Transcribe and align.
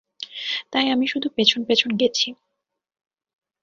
তাই 0.71 0.85
আমি 0.89 1.05
শুধু 1.07 1.27
পেছন 1.35 1.61
পেছন 1.65 1.89
গেছি। 1.97 2.27